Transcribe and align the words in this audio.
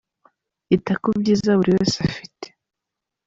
Ita 0.75 0.93
ku 1.01 1.09
byiza 1.19 1.51
buri 1.59 1.71
wese 1.77 1.97
afite 2.07 2.47